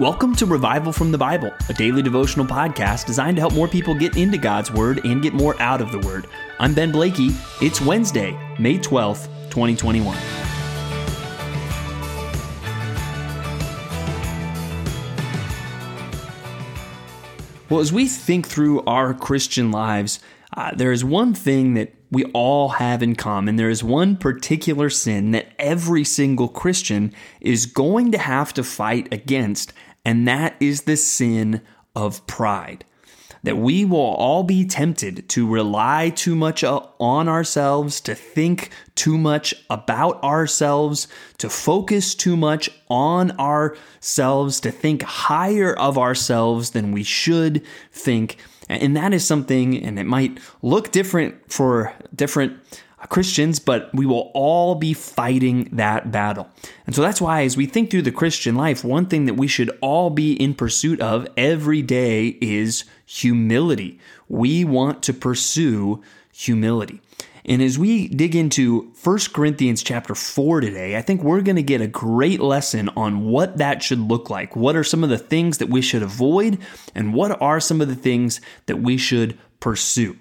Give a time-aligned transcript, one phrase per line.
[0.00, 3.94] Welcome to Revival from the Bible, a daily devotional podcast designed to help more people
[3.94, 6.26] get into God's Word and get more out of the Word.
[6.58, 7.32] I'm Ben Blakey.
[7.60, 10.16] It's Wednesday, May 12th, 2021.
[17.68, 20.18] Well, as we think through our Christian lives,
[20.56, 23.56] uh, there is one thing that we all have in common.
[23.56, 29.12] There is one particular sin that every single Christian is going to have to fight
[29.12, 29.72] against,
[30.04, 31.62] and that is the sin
[31.94, 32.84] of pride.
[33.42, 39.16] That we will all be tempted to rely too much on ourselves, to think too
[39.16, 41.08] much about ourselves,
[41.38, 48.36] to focus too much on ourselves, to think higher of ourselves than we should think.
[48.68, 52.58] And that is something, and it might look different for different
[53.08, 56.48] Christians, but we will all be fighting that battle.
[56.86, 59.46] And so that's why, as we think through the Christian life, one thing that we
[59.46, 63.98] should all be in pursuit of every day is humility.
[64.28, 66.02] We want to pursue
[66.32, 67.00] humility.
[67.44, 71.62] And as we dig into 1 Corinthians chapter 4 today, I think we're going to
[71.62, 74.54] get a great lesson on what that should look like.
[74.54, 76.58] What are some of the things that we should avoid,
[76.94, 80.16] and what are some of the things that we should pursue?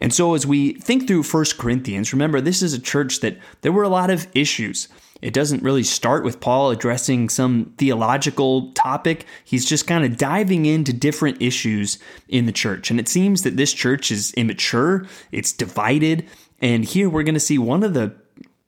[0.00, 3.72] And so, as we think through 1 Corinthians, remember this is a church that there
[3.72, 4.88] were a lot of issues.
[5.22, 9.26] It doesn't really start with Paul addressing some theological topic.
[9.44, 11.98] He's just kind of diving into different issues
[12.28, 12.90] in the church.
[12.90, 16.26] And it seems that this church is immature, it's divided.
[16.62, 18.14] And here we're going to see one of the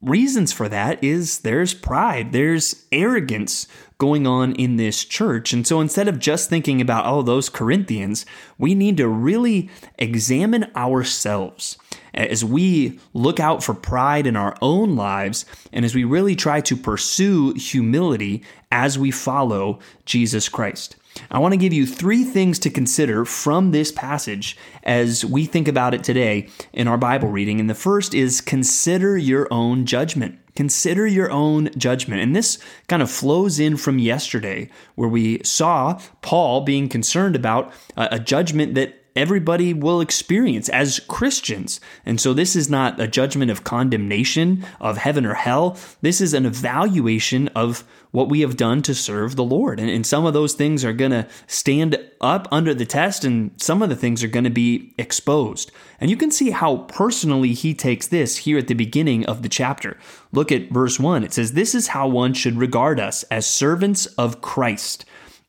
[0.00, 3.66] reasons for that is there's pride, there's arrogance
[3.98, 5.52] going on in this church.
[5.52, 8.26] And so instead of just thinking about, oh, those Corinthians,
[8.58, 11.78] we need to really examine ourselves
[12.16, 16.60] as we look out for pride in our own lives and as we really try
[16.62, 18.42] to pursue humility
[18.72, 20.96] as we follow Jesus Christ.
[21.30, 25.66] I want to give you three things to consider from this passage as we think
[25.66, 27.58] about it today in our Bible reading.
[27.58, 30.38] And the first is consider your own judgment.
[30.54, 32.22] Consider your own judgment.
[32.22, 32.58] And this
[32.88, 38.74] kind of flows in from yesterday, where we saw Paul being concerned about a judgment
[38.74, 41.80] that everybody will experience as Christians.
[42.04, 45.76] And so this is not a judgment of condemnation of heaven or hell.
[46.02, 49.78] This is an evaluation of what we have done to serve the Lord.
[49.80, 53.50] And, and some of those things are going to stand up under the test, and
[53.60, 55.70] some of the things are going to be exposed.
[56.00, 59.48] And you can see how personally he takes this here at the beginning of the
[59.48, 59.98] chapter.
[60.32, 61.24] Look at verse 1.
[61.24, 65.04] It says, This is how one should regard us as servants of Christ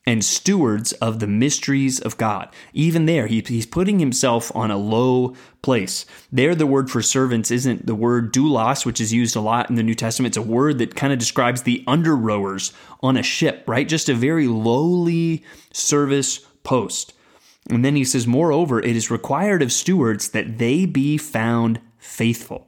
[0.06, 2.48] and stewards of the mysteries of God.
[2.72, 6.06] Even there, he, he's putting himself on a low place.
[6.32, 9.76] There, the word for servants isn't the word doulos, which is used a lot in
[9.76, 10.30] the New Testament.
[10.30, 12.72] It's a word that kind of describes the under rowers
[13.02, 13.88] on a ship, right?
[13.88, 17.12] Just a very lowly service post.
[17.68, 22.67] And then he says, Moreover, it is required of stewards that they be found faithful.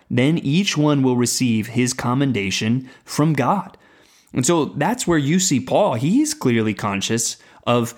[0.17, 3.77] then each one will receive his commendation from God.
[4.33, 5.95] And so that's where you see Paul.
[5.95, 7.93] He's clearly conscious of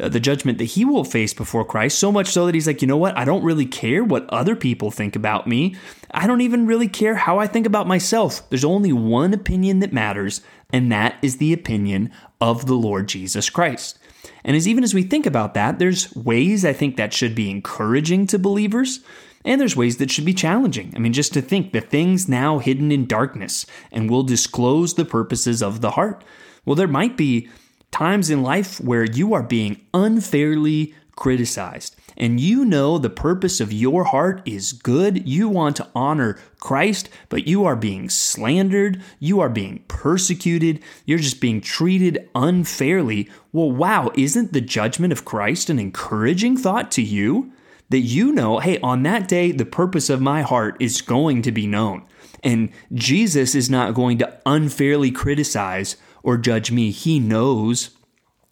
[0.00, 2.80] uh, the judgment that he will face before Christ, so much so that he's like,
[2.80, 3.16] you know what?
[3.18, 5.76] I don't really care what other people think about me.
[6.10, 8.48] I don't even really care how I think about myself.
[8.48, 10.40] There's only one opinion that matters,
[10.72, 13.98] and that is the opinion of the Lord Jesus Christ.
[14.44, 17.50] And as even as we think about that, there's ways I think that should be
[17.50, 19.00] encouraging to believers.
[19.44, 20.92] And there's ways that should be challenging.
[20.96, 25.04] I mean, just to think the things now hidden in darkness and will disclose the
[25.04, 26.24] purposes of the heart.
[26.64, 27.48] Well, there might be
[27.90, 31.96] times in life where you are being unfairly criticized.
[32.16, 35.28] And you know the purpose of your heart is good.
[35.28, 39.00] You want to honor Christ, but you are being slandered.
[39.20, 40.80] You are being persecuted.
[41.06, 43.30] You're just being treated unfairly.
[43.52, 47.52] Well, wow, isn't the judgment of Christ an encouraging thought to you?
[47.90, 51.52] That you know, hey, on that day, the purpose of my heart is going to
[51.52, 52.04] be known.
[52.42, 56.90] And Jesus is not going to unfairly criticize or judge me.
[56.90, 57.90] He knows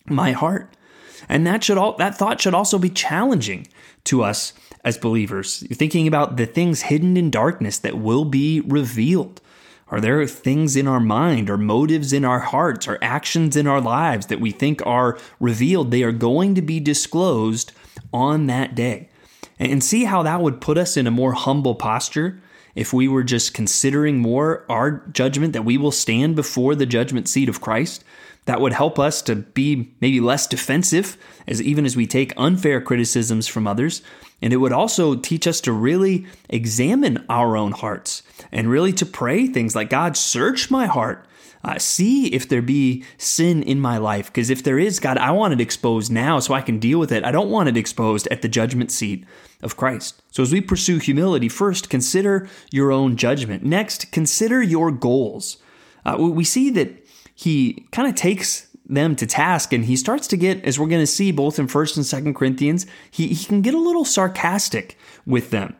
[0.06, 0.74] my heart.
[1.28, 3.66] And that should all that thought should also be challenging
[4.04, 4.52] to us
[4.84, 5.64] as believers.
[5.72, 9.40] Thinking about the things hidden in darkness that will be revealed.
[9.88, 13.80] Are there things in our mind or motives in our hearts or actions in our
[13.80, 15.90] lives that we think are revealed?
[15.90, 17.72] They are going to be disclosed
[18.12, 19.08] on that day.
[19.58, 22.40] And see how that would put us in a more humble posture
[22.74, 27.28] if we were just considering more our judgment that we will stand before the judgment
[27.28, 28.04] seat of Christ.
[28.44, 31.16] That would help us to be maybe less defensive
[31.48, 34.02] as even as we take unfair criticisms from others.
[34.40, 38.22] And it would also teach us to really examine our own hearts
[38.52, 41.26] and really to pray things like, God, search my heart.
[41.64, 44.26] Uh, see if there be sin in my life.
[44.26, 47.10] Because if there is, God, I want it exposed now so I can deal with
[47.10, 47.24] it.
[47.24, 49.24] I don't want it exposed at the judgment seat
[49.62, 50.22] of Christ.
[50.30, 53.64] So as we pursue humility, first, consider your own judgment.
[53.64, 55.56] Next, consider your goals.
[56.04, 57.04] Uh, we see that
[57.34, 61.02] he kind of takes them to task and he starts to get as we're going
[61.02, 64.96] to see both in 1st and 2nd Corinthians he, he can get a little sarcastic
[65.26, 65.74] with them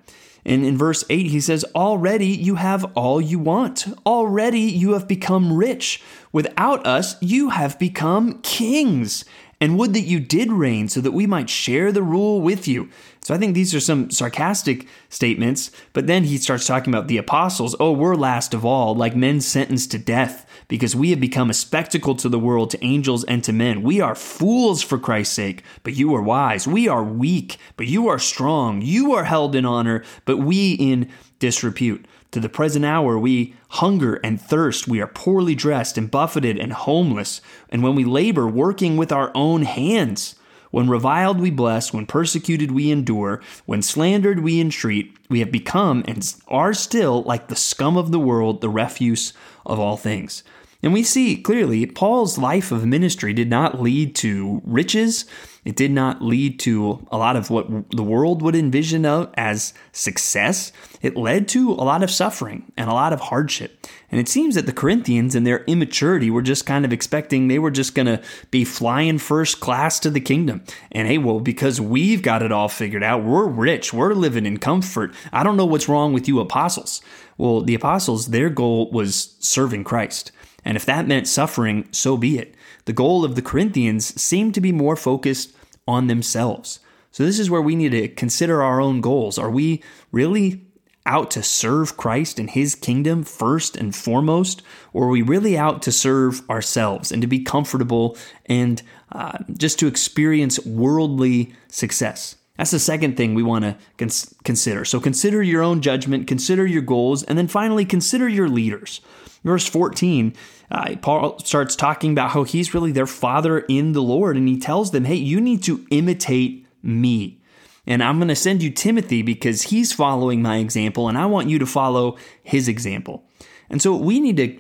[0.47, 3.87] and in verse 8 he says already you have all you want.
[4.07, 6.01] Already you have become rich.
[6.33, 9.25] Without us you have become kings.
[9.61, 12.89] And would that you did reign so that we might share the rule with you.
[13.27, 17.17] So I think these are some sarcastic statements, but then he starts talking about the
[17.17, 17.75] apostles.
[17.81, 21.55] Oh, we're last of all, like men sentenced to death, because we have become a
[21.55, 23.83] spectacle to the world, to angels, and to men.
[23.83, 26.69] We are fools for Christ's sake, but you are wise.
[26.69, 28.81] We are weak, but you are strong.
[28.81, 32.07] You are held in honor, but we in disrepute.
[32.31, 34.87] To the present hour, we hunger and thirst.
[34.87, 37.41] We are poorly dressed and buffeted and homeless.
[37.71, 40.37] And when we labor, working with our own hands,
[40.71, 41.93] when reviled, we bless.
[41.93, 43.41] When persecuted, we endure.
[43.65, 45.17] When slandered, we entreat.
[45.29, 49.33] We have become and are still like the scum of the world, the refuse
[49.65, 50.43] of all things.
[50.87, 55.25] And we see clearly Paul's life of ministry did not lead to riches.
[55.65, 60.71] It did not lead to a lot of what the world would envision as success.
[61.03, 63.85] It led to a lot of suffering and a lot of hardship.
[64.13, 67.59] And it seems that the Corinthians, in their immaturity, were just kind of expecting they
[67.59, 68.23] were just going to
[68.53, 70.63] be flying first class to the kingdom.
[70.93, 74.59] And hey, well, because we've got it all figured out, we're rich, we're living in
[74.59, 75.13] comfort.
[75.33, 77.03] I don't know what's wrong with you apostles.
[77.39, 80.31] Well, the apostles, their goal was serving Christ.
[80.67, 82.57] And if that meant suffering, so be it.
[82.87, 85.55] The goal of the Corinthians seemed to be more focused
[85.87, 86.81] on themselves.
[87.13, 89.39] So, this is where we need to consider our own goals.
[89.39, 90.67] Are we really
[91.07, 94.61] out to serve Christ and his kingdom first and foremost?
[94.93, 98.83] Or are we really out to serve ourselves and to be comfortable and
[99.13, 102.35] uh, just to experience worldly success?
[102.57, 104.85] That's the second thing we want to cons- consider.
[104.85, 109.01] So consider your own judgment, consider your goals, and then finally consider your leaders.
[109.45, 110.35] Verse 14,
[110.71, 114.59] uh, Paul starts talking about how he's really their father in the Lord, and he
[114.59, 117.41] tells them, hey, you need to imitate me.
[117.87, 121.49] And I'm going to send you Timothy because he's following my example, and I want
[121.49, 123.25] you to follow his example.
[123.71, 124.59] And so we need to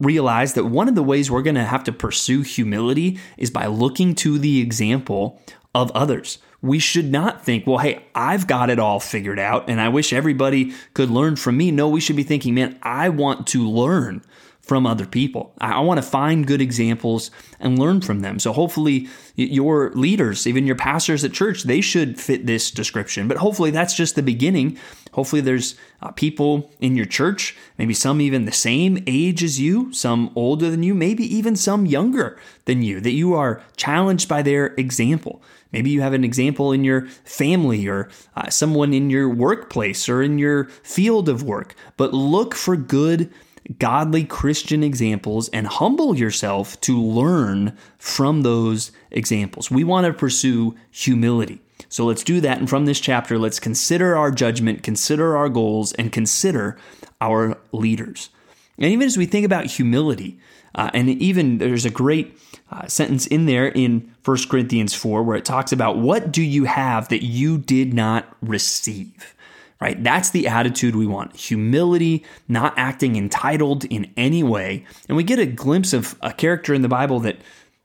[0.00, 3.66] realize that one of the ways we're going to have to pursue humility is by
[3.66, 5.40] looking to the example
[5.74, 6.38] of others.
[6.62, 10.12] We should not think, well, hey, I've got it all figured out and I wish
[10.12, 11.72] everybody could learn from me.
[11.72, 14.22] No, we should be thinking, man, I want to learn
[14.62, 15.52] from other people.
[15.60, 18.38] I want to find good examples and learn from them.
[18.38, 23.26] So hopefully your leaders, even your pastors at church, they should fit this description.
[23.26, 24.78] But hopefully that's just the beginning.
[25.12, 29.92] Hopefully there's uh, people in your church, maybe some even the same age as you,
[29.92, 34.42] some older than you, maybe even some younger than you, that you are challenged by
[34.42, 35.42] their example.
[35.72, 40.22] Maybe you have an example in your family or uh, someone in your workplace or
[40.22, 41.74] in your field of work.
[41.96, 43.32] But look for good
[43.78, 49.70] godly Christian examples and humble yourself to learn from those examples.
[49.70, 51.60] We want to pursue humility.
[51.88, 52.58] So let's do that.
[52.58, 56.78] And from this chapter, let's consider our judgment, consider our goals, and consider
[57.20, 58.30] our leaders.
[58.78, 60.38] And even as we think about humility,
[60.74, 62.38] uh, and even there's a great
[62.70, 66.64] uh, sentence in there in 1 Corinthians 4 where it talks about what do you
[66.64, 69.34] have that you did not receive?
[69.82, 70.00] Right?
[70.00, 74.86] That's the attitude we want humility, not acting entitled in any way.
[75.08, 77.38] And we get a glimpse of a character in the Bible that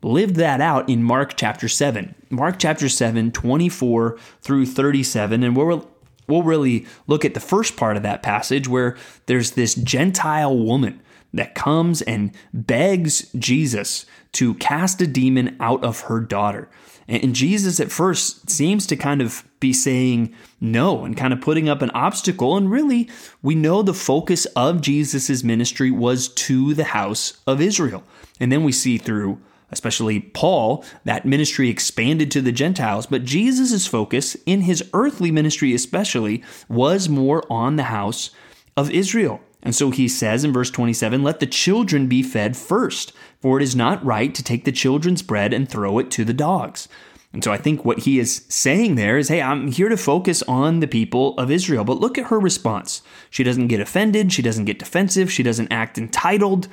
[0.04, 2.14] lived that out in Mark chapter 7.
[2.30, 5.42] Mark chapter 7, 24 through 37.
[5.42, 5.90] And we'll,
[6.28, 11.02] we'll really look at the first part of that passage where there's this Gentile woman
[11.34, 16.70] that comes and begs Jesus to cast a demon out of her daughter.
[17.08, 21.70] And Jesus at first seems to kind of be saying no and kind of putting
[21.70, 22.58] up an obstacle.
[22.58, 23.10] And really,
[23.42, 28.04] we know the focus of Jesus' ministry was to the house of Israel.
[28.42, 29.40] And then we see through,
[29.72, 33.06] especially Paul, that ministry expanded to the Gentiles.
[33.06, 38.32] But Jesus' focus in his earthly ministry, especially, was more on the house
[38.76, 39.40] of Israel.
[39.64, 43.64] And so he says in verse 27 Let the children be fed first, for it
[43.64, 46.88] is not right to take the children's bread and throw it to the dogs.
[47.34, 50.42] And so I think what he is saying there is, hey, I'm here to focus
[50.44, 51.84] on the people of Israel.
[51.84, 53.02] But look at her response.
[53.30, 54.32] She doesn't get offended.
[54.32, 55.32] She doesn't get defensive.
[55.32, 56.68] She doesn't act entitled.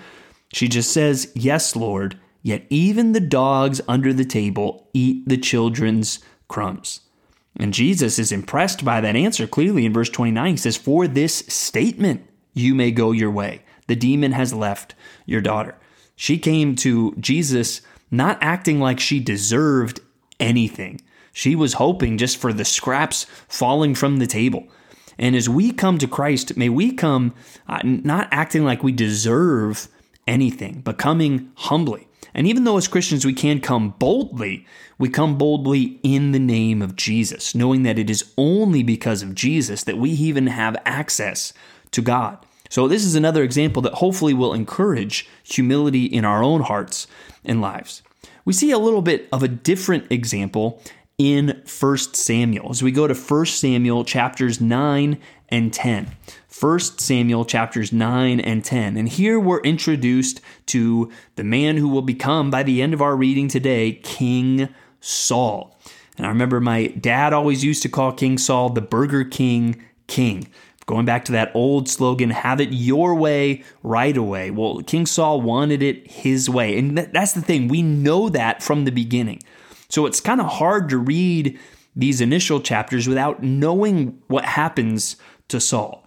[0.52, 2.18] She just says, Yes, Lord.
[2.42, 7.00] Yet even the dogs under the table eat the children's crumbs.
[7.56, 10.52] And Jesus is impressed by that answer clearly in verse 29.
[10.52, 13.62] He says, For this statement you may go your way.
[13.86, 14.94] The demon has left
[15.26, 15.76] your daughter.
[16.16, 20.00] She came to Jesus not acting like she deserved
[20.40, 21.00] anything.
[21.32, 24.68] She was hoping just for the scraps falling from the table.
[25.18, 27.34] And as we come to Christ, may we come
[27.68, 29.88] uh, not acting like we deserve
[30.26, 32.08] anything, but coming humbly.
[32.32, 34.66] And even though as Christians we can come boldly,
[34.98, 39.34] we come boldly in the name of Jesus, knowing that it is only because of
[39.34, 41.52] Jesus that we even have access
[41.92, 42.43] to God.
[42.74, 47.06] So, this is another example that hopefully will encourage humility in our own hearts
[47.44, 48.02] and lives.
[48.44, 50.82] We see a little bit of a different example
[51.16, 56.16] in 1 Samuel as we go to 1 Samuel chapters 9 and 10.
[56.60, 58.96] 1 Samuel chapters 9 and 10.
[58.96, 63.14] And here we're introduced to the man who will become, by the end of our
[63.14, 65.78] reading today, King Saul.
[66.16, 70.48] And I remember my dad always used to call King Saul the Burger King King.
[70.86, 74.50] Going back to that old slogan, have it your way right away.
[74.50, 76.78] Well, King Saul wanted it his way.
[76.78, 79.42] And that's the thing, we know that from the beginning.
[79.88, 81.58] So it's kind of hard to read
[81.96, 85.16] these initial chapters without knowing what happens
[85.48, 86.06] to Saul.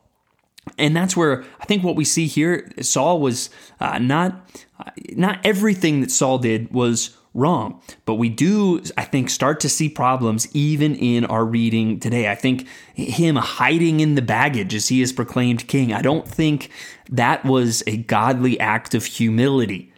[0.77, 5.39] And that's where I think what we see here, Saul was uh, not uh, not
[5.45, 10.47] everything that Saul did was wrong, but we do, I think, start to see problems
[10.53, 12.29] even in our reading today.
[12.29, 16.71] I think him hiding in the baggage as he is proclaimed king, I don't think
[17.09, 19.93] that was a godly act of humility.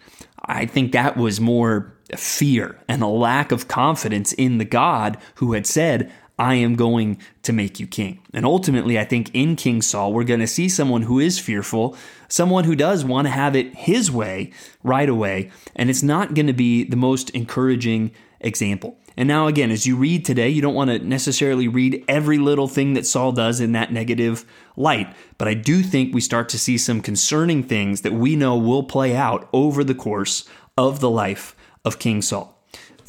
[0.45, 5.53] I think that was more fear and a lack of confidence in the God who
[5.53, 8.19] had said, I am going to make you king.
[8.33, 11.97] And ultimately, I think in King Saul, we're going to see someone who is fearful,
[12.29, 15.51] someone who does want to have it his way right away.
[15.75, 18.97] And it's not going to be the most encouraging example.
[19.17, 22.69] And now, again, as you read today, you don't want to necessarily read every little
[22.69, 24.45] thing that Saul does in that negative
[24.77, 25.13] light.
[25.37, 28.83] But I do think we start to see some concerning things that we know will
[28.83, 31.53] play out over the course of the life
[31.83, 32.58] of King Saul.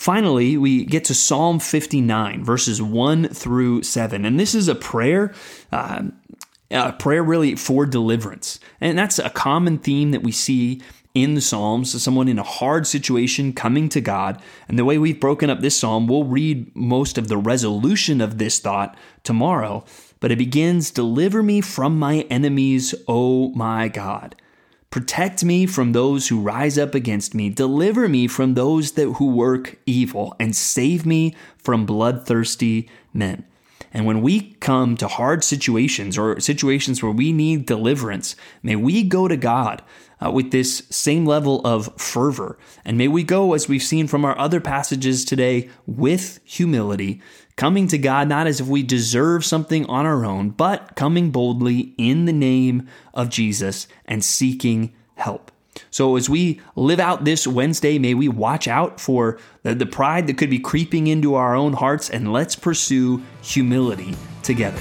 [0.00, 4.24] Finally, we get to Psalm 59, verses 1 through 7.
[4.24, 5.34] And this is a prayer,
[5.70, 6.04] uh,
[6.70, 8.58] a prayer really for deliverance.
[8.80, 10.80] And that's a common theme that we see
[11.12, 14.40] in the Psalms, someone in a hard situation coming to God.
[14.68, 18.38] And the way we've broken up this psalm, we'll read most of the resolution of
[18.38, 19.84] this thought tomorrow.
[20.18, 24.34] But it begins Deliver me from my enemies, O my God.
[24.90, 27.48] Protect me from those who rise up against me.
[27.48, 33.44] Deliver me from those that who work evil, and save me from bloodthirsty men.
[33.92, 39.02] And when we come to hard situations or situations where we need deliverance, may we
[39.02, 39.82] go to God
[40.24, 42.58] uh, with this same level of fervor.
[42.84, 47.20] And may we go, as we've seen from our other passages today, with humility,
[47.60, 51.92] coming to God not as if we deserve something on our own, but coming boldly
[51.98, 55.52] in the name of Jesus and seeking help.
[55.90, 60.26] So, as we live out this Wednesday, may we watch out for the, the pride
[60.26, 64.80] that could be creeping into our own hearts and let's pursue humility together.